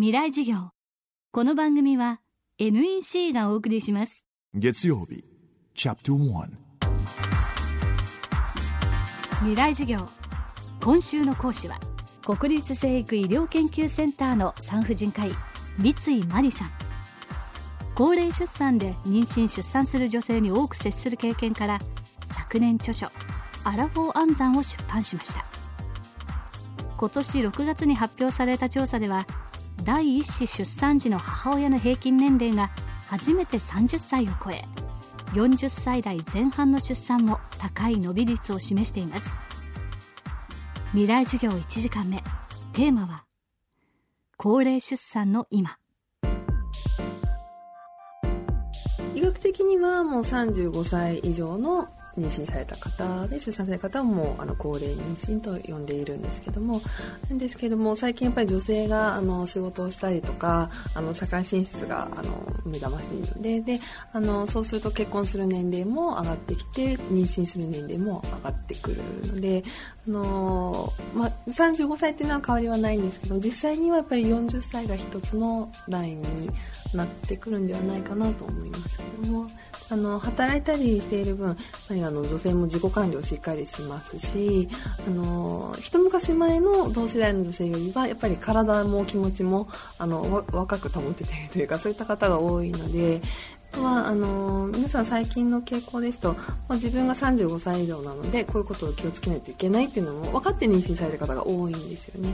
[0.00, 0.70] 未来授業。
[1.32, 2.20] この番組は
[2.60, 4.24] NEC がお送りします。
[4.54, 5.24] 月曜日
[5.74, 6.48] チャプター
[9.40, 10.08] 未来授業。
[10.80, 11.80] 今週の講師は
[12.24, 15.32] 国立成育医療研究センターの産婦人科医
[15.78, 16.70] 三井真理さん。
[17.96, 21.80] 高齢出産で妊娠出産する女性に多く接する経験から
[22.24, 23.08] 昨年著書
[23.66, 25.44] 「アラフォー安産」を出版しました。
[26.96, 29.26] 今年6月に発表された調査では
[29.84, 32.70] 第一子出産時の母親の平均年齢が
[33.08, 34.62] 初めて30歳を超え
[35.32, 39.32] 40歳代前半の出産も高い伸び率を示しています。
[40.92, 42.22] 未来授業1時間目
[42.72, 43.24] テーマは
[44.36, 45.76] 高齢出産の今。
[49.14, 56.82] 医学的にはもう35歳以上の妊娠された方で出産された方もあの高齢妊娠と呼んでいるんですけども
[57.28, 62.30] なんですけども最近やっぱり女性があの仕事をしたりとかあの社会進出があの
[62.64, 63.80] 目覚ましいのでで
[64.12, 69.64] あのそうすると結婚する年齢も上がってきて妊娠する年齢も上がってくるので
[70.06, 76.50] あの、まあ、35歳っていうのは変わりはないんですけど実際にはやっぱり40歳が一つのラインに
[76.94, 79.50] なってくるんではないかなと思いますけども
[79.90, 81.56] あの働いたりしている分やっ
[81.88, 84.68] ぱりあの女性も自己管理をしっかりしますし
[85.06, 93.20] あの一昔前の同世代の女性よりはやっぱり体も気持ちもあの若く保てているというかそういった方が多いので
[93.72, 96.38] はあの皆さん最近の傾向ですと、ま
[96.70, 102.30] あ、自分が35歳以上なのでこういうことを気をつけないといけないっていうのも分かって妊娠される方が多いんですよね。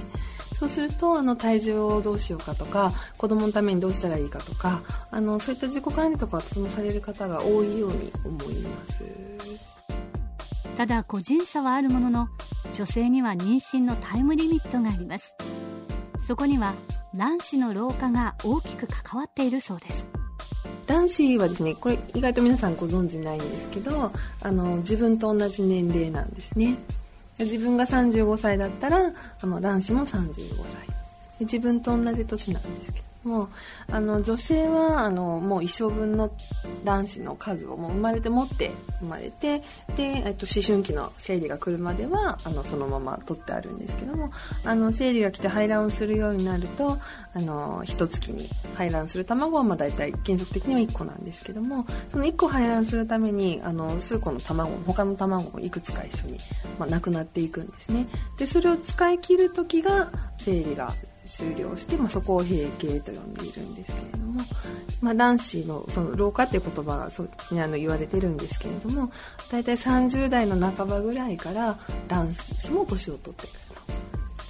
[0.54, 9.04] そうするとあの体重をどうしようかとか子供のためにどうしたらいいかとかあのそういった自己管理とかを整される方が多いように思います。
[10.76, 12.28] ただ個人差はあるものの
[12.72, 15.36] 女性には妊娠のタイムリミットがあります。
[16.26, 16.74] そこには
[17.14, 20.08] 卵子の老化が大きく関わっているそうです。
[20.86, 26.76] 卵子はですねこれ意外と皆さんご存知ないんですけどあの自分と同じ年齢なんですね
[27.38, 30.94] 自分が35歳だったらあの卵子も35歳。
[31.40, 33.13] 自分と同じ年なんですけど。
[33.24, 33.48] もう
[33.90, 36.30] あの女性はあのもう一生分の
[36.84, 38.70] 卵子の数をもう生まれて持って
[39.00, 39.60] 生まれて
[39.96, 44.30] で、えっと、思春期の生理が来るまではあのそのまま取ってあるんですけども
[44.64, 46.98] あの生理が来て排卵をするようになると
[47.32, 56.38] あの一月に排卵する卵はまあ大体原則的には1個なんですけどもその1個排卵するためにあの数個の卵他の卵もいくつか一緒に、
[56.78, 58.06] まあ、なくなっていくんですね。
[58.38, 64.42] でそれを使い切る時が生理が終了して、まあ、そこを閉経と呼んでいるんですけれども、
[65.00, 69.10] まあ、卵子のその老化っていう言葉がそうにあの言われてるんですけれども
[69.50, 73.64] 大体30代の半ばぐらいから卵子も年を取ってくると。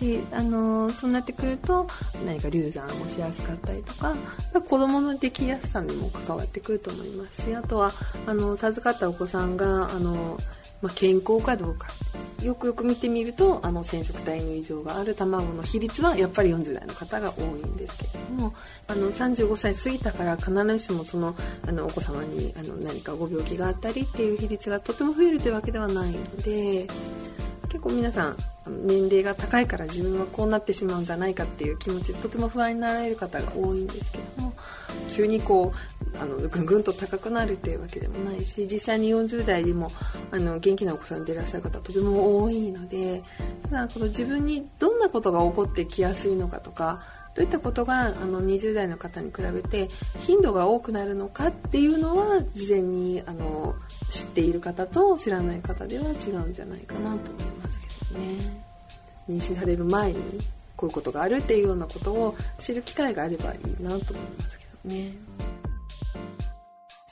[0.01, 1.87] であのそうなってくると
[2.27, 4.17] 何か流産をしやすかったりとか
[4.53, 7.93] 子供のできやすさにも関わってくると思いますしあとは
[8.27, 10.37] あの授かったお子さんがあの、
[10.83, 11.89] まあ、健康かどうか
[12.45, 18.55] よくよく見てみるとあの染色体の異常がある卵の比率はやっぱり40代の方が多いんですけれども
[18.87, 21.35] あの35歳過ぎたから必ずしもその
[21.67, 26.87] あのお子様にあの何かご病気があったりっていう比率がとても増えるというわけではないので
[27.69, 34.55] 結構皆さん年齢が高いから自分はこうなってしまうんじゃないかっていう気持ちでとても不安になられる方が多いんですけども
[35.09, 39.91] 急にこうあのぐんぐんと高くなるっていうわけでもないし実際に40代でも
[40.31, 43.23] あの元気なお子さんでいらっしゃる方とても多いので
[43.71, 47.03] ただこの自分にどんなことが起こってきやすいのかとか
[47.35, 49.89] どういったことがあの20代の方に比べて
[50.21, 53.75] 頻度が多くなるのかっていうのは事前にあの
[54.09, 58.65] 知っている方と知らない方では違うんじゃないかなと思いますけどね。
[59.29, 60.21] 妊娠される前に
[60.77, 65.13] こういうことがあるっていうようなことを知る機会があればいいなと思いますけどね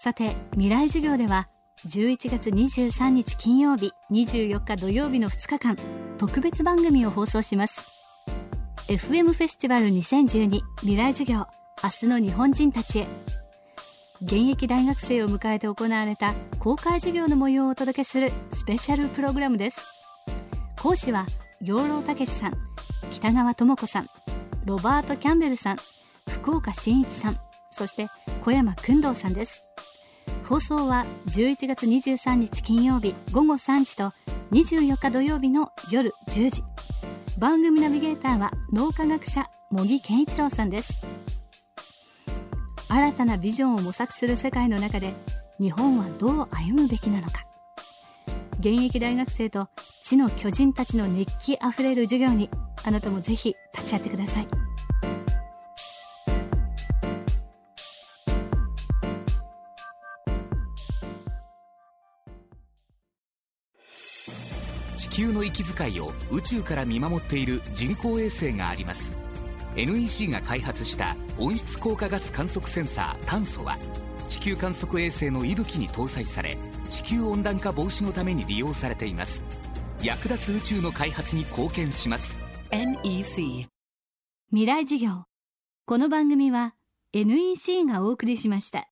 [0.03, 1.47] さて未来授業では
[1.87, 5.77] 11月23日金曜日24日土曜日の2日間
[6.19, 7.85] 特別番組を放送します。
[8.89, 11.47] FM フェスティバル2012未来授業
[11.85, 13.07] 明日の日本人たちへ。
[14.23, 19.87] 現役大学生を迎えて行われた公開授業の模様をお届けするスペシャルプログラムです。
[20.81, 21.27] 講師は
[21.61, 22.53] 養老孟さん
[23.13, 24.09] 北川智子さん
[24.65, 25.77] ロバート・キャンベルさん
[26.29, 27.39] 福岡伸一さん
[27.71, 28.09] そして
[28.45, 29.65] 小山君堂さんです。
[30.53, 34.13] 放送は11月23日金曜日午後3時と
[34.51, 36.63] 24日土曜日の夜10時。
[37.39, 40.93] 番組ナビゲーターは脳科学者茂木健一郎さんです。
[42.87, 45.15] 新たなビジョンを模索する世界の中で
[45.59, 47.47] 日本はどう歩むべきなのか。
[48.59, 49.71] 現役大学生と
[50.03, 52.51] 地の巨人たちの熱気あふれる授業に
[52.85, 54.49] あなたもぜひ立ち会ってください。
[65.03, 69.19] 地球の息遣いを宇宙から見守っている人工衛星があります。
[69.75, 73.79] NEC が開発した温室効果ガス観測センサー炭素は
[74.29, 76.57] 地球観測衛星の息吹に搭載され
[76.89, 79.43] 地球温暖化防止のために利用されています。
[80.05, 82.39] 役立つ宇宙の開発に貢献します。
[82.71, 83.67] NEC
[84.51, 85.25] 未来授業。
[85.85, 86.77] この番組は
[87.13, 88.92] NEC がお送りしました。